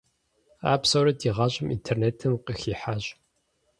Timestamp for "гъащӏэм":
1.35-1.67